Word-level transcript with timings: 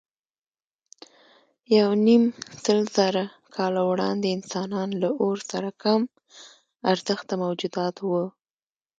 یونیمسلزره 1.77 3.25
کاله 3.55 3.81
وړاندې 3.91 4.27
انسانان 4.37 4.89
له 5.01 5.09
اور 5.23 5.37
سره 5.51 5.69
کم 5.83 6.01
ارزښته 6.91 7.33
موجودات 7.43 7.95
وو. 8.07 8.25